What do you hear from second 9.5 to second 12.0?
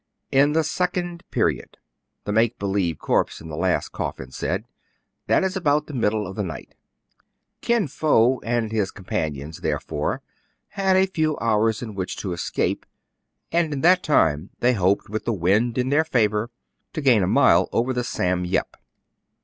therefore, had a few hours in